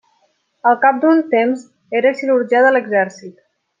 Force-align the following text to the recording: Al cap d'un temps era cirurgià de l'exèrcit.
Al 0.69 0.77
cap 0.85 1.01
d'un 1.03 1.21
temps 1.35 1.67
era 1.99 2.15
cirurgià 2.23 2.63
de 2.69 2.73
l'exèrcit. 2.77 3.39